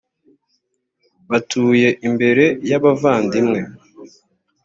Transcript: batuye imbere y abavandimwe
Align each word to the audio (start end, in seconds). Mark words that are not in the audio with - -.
batuye 1.29 1.89
imbere 2.07 2.45
y 2.69 2.73
abavandimwe 2.77 3.59